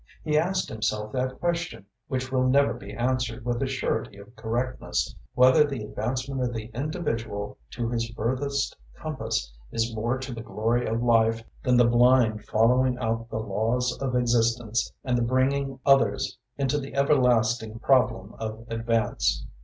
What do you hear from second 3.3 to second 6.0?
with a surety of correctness, whether the